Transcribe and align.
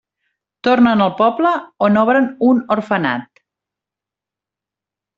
Tornen 0.67 1.03
al 1.05 1.11
poble 1.19 1.51
on 1.89 2.01
obren 2.05 2.31
un 2.49 2.65
orfenat. 2.79 3.45